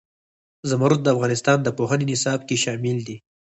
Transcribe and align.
زمرد 0.69 0.99
د 1.03 1.07
افغانستان 1.15 1.57
د 1.63 1.67
پوهنې 1.77 2.05
نصاب 2.11 2.39
کې 2.47 2.61
شامل 2.63 2.97
دي. 3.07 3.17